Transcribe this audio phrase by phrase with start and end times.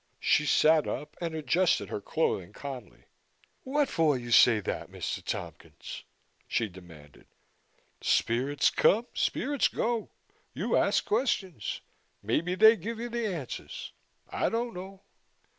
[0.19, 3.03] She sat up and adjusted her clothing calmly.
[3.63, 5.23] "What for you say that, Mr.
[5.23, 6.05] Tompkins?"
[6.47, 7.27] she demanded.
[8.01, 10.09] "Spirits come, and spirits go.
[10.55, 11.81] You ask questions.
[12.23, 13.91] Maybe they give you the answers.
[14.27, 15.03] I don't know."